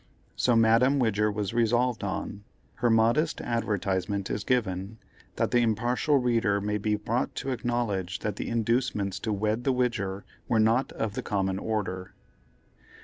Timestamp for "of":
10.93-11.13